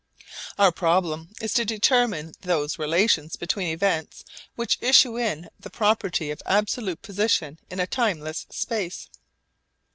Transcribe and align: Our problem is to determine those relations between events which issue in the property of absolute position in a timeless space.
Our 0.57 0.71
problem 0.71 1.29
is 1.43 1.53
to 1.53 1.63
determine 1.63 2.33
those 2.41 2.79
relations 2.79 3.35
between 3.35 3.67
events 3.67 4.25
which 4.55 4.79
issue 4.81 5.15
in 5.19 5.51
the 5.59 5.69
property 5.69 6.31
of 6.31 6.41
absolute 6.47 7.03
position 7.03 7.59
in 7.69 7.79
a 7.79 7.85
timeless 7.85 8.47
space. 8.49 9.11